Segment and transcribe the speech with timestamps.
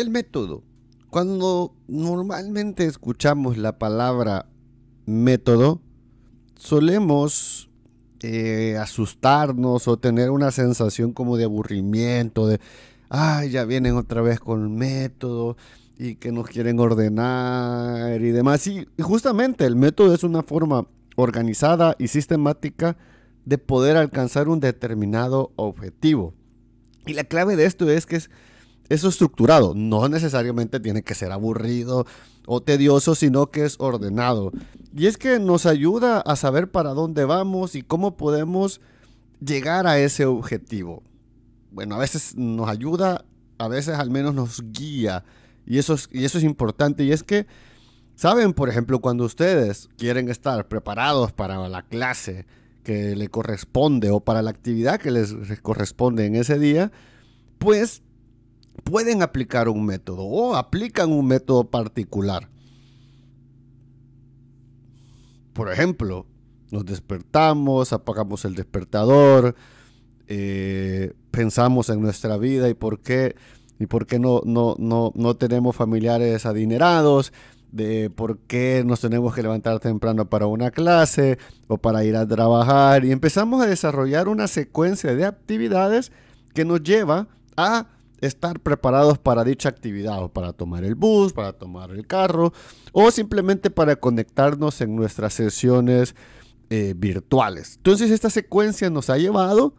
[0.00, 0.62] El método.
[1.10, 4.46] Cuando normalmente escuchamos la palabra
[5.04, 5.82] método,
[6.56, 7.68] solemos
[8.22, 12.60] eh, asustarnos o tener una sensación como de aburrimiento, de,
[13.10, 15.58] ay, ya vienen otra vez con el método
[15.98, 18.66] y que nos quieren ordenar y demás.
[18.66, 20.86] Y justamente el método es una forma
[21.16, 22.96] organizada y sistemática
[23.44, 26.32] de poder alcanzar un determinado objetivo.
[27.04, 28.30] Y la clave de esto es que es
[28.90, 29.72] eso estructurado.
[29.74, 32.06] No necesariamente tiene que ser aburrido
[32.46, 34.52] o tedioso, sino que es ordenado.
[34.94, 38.80] Y es que nos ayuda a saber para dónde vamos y cómo podemos
[39.40, 41.04] llegar a ese objetivo.
[41.70, 43.24] Bueno, a veces nos ayuda,
[43.58, 45.24] a veces al menos nos guía.
[45.64, 47.04] Y eso es, y eso es importante.
[47.04, 47.46] Y es que,
[48.16, 48.52] ¿saben?
[48.52, 52.44] Por ejemplo, cuando ustedes quieren estar preparados para la clase
[52.82, 56.90] que le corresponde o para la actividad que les corresponde en ese día,
[57.58, 58.02] pues
[58.80, 62.48] pueden aplicar un método o aplican un método particular.
[65.52, 66.26] Por ejemplo,
[66.70, 69.54] nos despertamos, apagamos el despertador,
[70.28, 73.34] eh, pensamos en nuestra vida y por qué,
[73.78, 77.32] y por qué no, no, no, no tenemos familiares adinerados,
[77.72, 82.26] de por qué nos tenemos que levantar temprano para una clase o para ir a
[82.26, 83.04] trabajar.
[83.04, 86.12] Y empezamos a desarrollar una secuencia de actividades
[86.54, 87.86] que nos lleva a
[88.20, 92.52] estar preparados para dicha actividad, o para tomar el bus, para tomar el carro,
[92.92, 96.14] o simplemente para conectarnos en nuestras sesiones
[96.68, 97.76] eh, virtuales.
[97.76, 99.74] Entonces esta secuencia nos ha llevado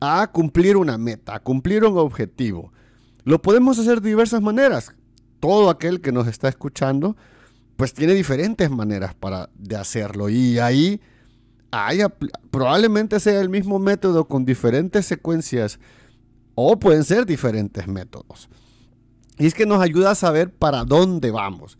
[0.00, 2.72] a cumplir una meta, a cumplir un objetivo.
[3.24, 4.94] Lo podemos hacer de diversas maneras.
[5.40, 7.16] Todo aquel que nos está escuchando,
[7.76, 10.28] pues tiene diferentes maneras para de hacerlo.
[10.28, 11.00] Y ahí
[12.50, 15.80] probablemente sea el mismo método con diferentes secuencias
[16.54, 18.48] o pueden ser diferentes métodos.
[19.38, 21.78] Y es que nos ayuda a saber para dónde vamos.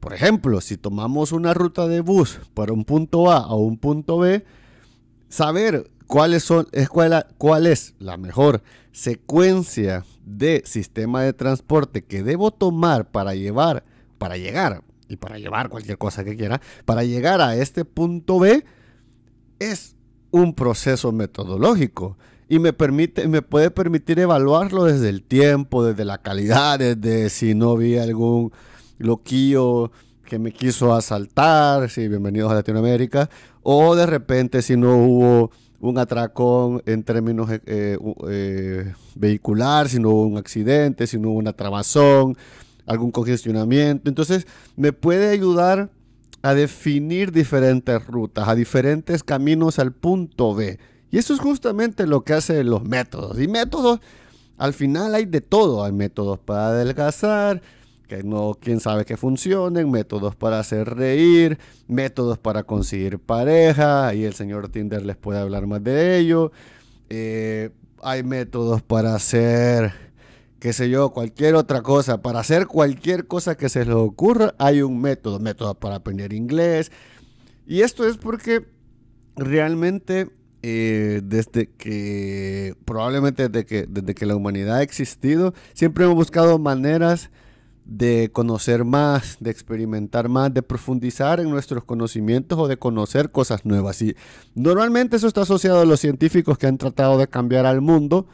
[0.00, 4.18] Por ejemplo, si tomamos una ruta de bus para un punto A a un punto
[4.18, 4.44] B,
[5.28, 5.90] saber
[6.40, 8.62] son, es cuál, cuál es la mejor
[8.92, 13.84] secuencia de sistema de transporte que debo tomar para llevar,
[14.18, 18.64] para llegar y para llevar cualquier cosa que quiera, para llegar a este punto B,
[19.58, 19.96] es
[20.30, 22.16] un proceso metodológico
[22.48, 27.54] y me permite, me puede permitir evaluarlo desde el tiempo, desde la calidad, desde si
[27.54, 28.52] no vi algún
[28.98, 29.90] loquillo
[30.24, 33.28] que me quiso asaltar, sí, bienvenidos a Latinoamérica,
[33.62, 35.50] o de repente si no hubo
[35.80, 37.98] un atracón en términos eh,
[38.28, 42.36] eh, vehicular, si no hubo un accidente, si no hubo una trabazón,
[42.86, 44.08] algún congestionamiento.
[44.08, 45.90] Entonces me puede ayudar
[46.42, 50.78] a definir diferentes rutas, a diferentes caminos al punto B.
[51.10, 53.40] Y eso es justamente lo que hacen los métodos.
[53.40, 54.00] Y métodos,
[54.56, 55.84] al final hay de todo.
[55.84, 57.62] Hay métodos para adelgazar,
[58.08, 64.24] que no, quién sabe que funcionen, métodos para hacer reír, métodos para conseguir pareja, y
[64.24, 66.52] el señor Tinder les puede hablar más de ello.
[67.10, 67.70] Eh,
[68.02, 69.92] hay métodos para hacer,
[70.60, 72.20] qué sé yo, cualquier otra cosa.
[72.22, 75.38] Para hacer cualquier cosa que se les ocurra, hay un método.
[75.38, 76.92] Métodos para aprender inglés.
[77.66, 78.66] Y esto es porque
[79.36, 80.30] realmente
[80.62, 86.58] eh, desde que, probablemente desde que, desde que la humanidad ha existido, siempre hemos buscado
[86.58, 87.30] maneras
[87.84, 93.64] de conocer más, de experimentar más, de profundizar en nuestros conocimientos o de conocer cosas
[93.64, 94.02] nuevas.
[94.02, 94.14] Y
[94.54, 98.28] normalmente eso está asociado a los científicos que han tratado de cambiar al mundo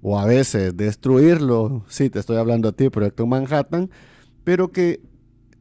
[0.00, 1.84] o a veces destruirlo.
[1.88, 3.90] Sí, te estoy hablando a ti, Proyecto Manhattan,
[4.42, 5.02] pero que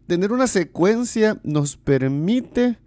[0.08, 2.80] tener una secuencia nos permite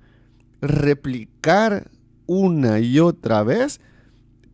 [0.62, 1.90] replicar
[2.26, 3.80] una y otra vez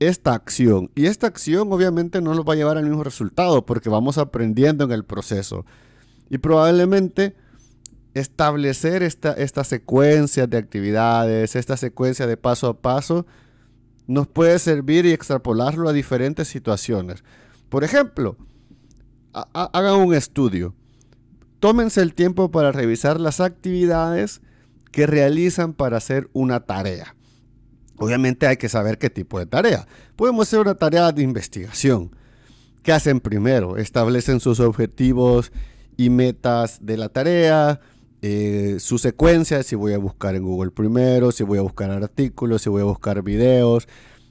[0.00, 0.90] esta acción.
[0.94, 4.84] Y esta acción obviamente no nos va a llevar al mismo resultado porque vamos aprendiendo
[4.84, 5.64] en el proceso.
[6.30, 7.36] Y probablemente
[8.14, 13.26] establecer esta, esta secuencia de actividades, esta secuencia de paso a paso,
[14.06, 17.22] nos puede servir y extrapolarlo a diferentes situaciones.
[17.68, 18.36] Por ejemplo,
[19.32, 20.74] hagan un estudio.
[21.60, 24.40] Tómense el tiempo para revisar las actividades
[24.90, 27.14] que realizan para hacer una tarea.
[28.00, 29.86] Obviamente hay que saber qué tipo de tarea.
[30.16, 32.10] Podemos hacer una tarea de investigación.
[32.82, 33.76] ¿Qué hacen primero?
[33.76, 35.52] Establecen sus objetivos
[35.98, 37.78] y metas de la tarea,
[38.22, 42.62] eh, su secuencia, si voy a buscar en Google primero, si voy a buscar artículos,
[42.62, 43.86] si voy a buscar videos,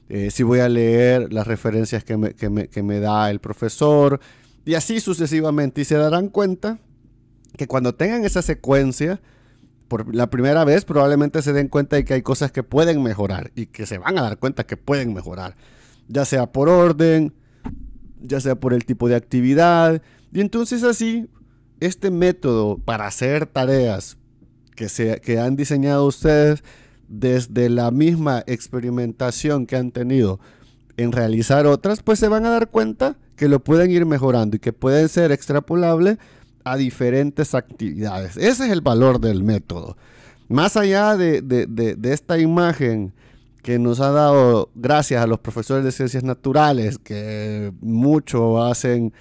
[0.08, 4.18] eh, si voy a leer las referencias que me, que me da el profesor,
[4.64, 5.82] y así sucesivamente.
[5.82, 6.80] Y se darán cuenta
[7.56, 9.20] que cuando tengan esa secuencia,
[9.90, 13.50] por la primera vez probablemente se den cuenta de que hay cosas que pueden mejorar
[13.56, 15.56] y que se van a dar cuenta que pueden mejorar,
[16.06, 17.34] ya sea por orden,
[18.22, 20.00] ya sea por el tipo de actividad,
[20.32, 21.28] Y entonces así,
[21.80, 24.16] este método para hacer tareas
[24.76, 26.62] que, se, que han diseñado ustedes
[27.08, 30.38] desde la misma experimentación que han tenido
[30.96, 34.60] en realizar otras, pues se van a dar cuenta que lo pueden ir mejorando y
[34.60, 36.18] que pueden ser extrapolables
[36.64, 38.36] a diferentes actividades.
[38.36, 39.96] Ese es el valor del método.
[40.48, 43.12] Más allá de, de, esta imagen
[43.62, 49.12] que nos ha dado gracias a los profesores de ciencias naturales, que mucho hacen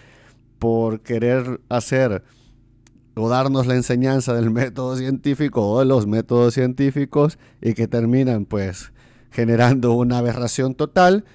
[0.57, 2.23] por querer hacer
[3.15, 8.45] o darnos la enseñanza del método científico o de los métodos científicos y que terminan
[8.45, 8.91] pues
[9.31, 11.25] generando una aberración total,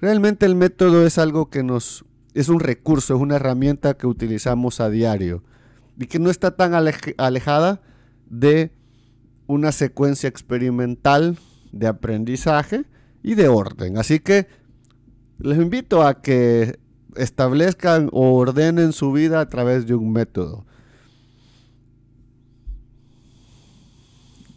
[0.00, 2.04] realmente el método es algo que nos
[2.34, 5.42] es un recurso, es una herramienta que utilizamos a diario
[5.98, 7.82] y que no está tan alejada
[8.28, 8.72] de
[9.46, 11.36] una secuencia experimental
[11.72, 12.84] de aprendizaje
[13.22, 13.98] y de orden.
[13.98, 14.46] Así que
[15.38, 16.78] les invito a que
[17.16, 20.64] establezcan o ordenen su vida a través de un método.